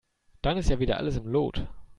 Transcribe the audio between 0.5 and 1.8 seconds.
ist ja wieder alles im Lot.